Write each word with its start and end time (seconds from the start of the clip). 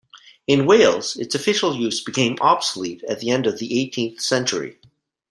In 0.47 0.65
Wales, 0.65 1.15
its 1.15 1.35
official 1.35 1.75
use 1.75 2.03
became 2.03 2.35
obsolete 2.41 3.03
at 3.07 3.19
the 3.19 3.29
end 3.29 3.45
of 3.45 3.59
the 3.59 3.79
eighteenth 3.79 4.19
century. 4.19 4.79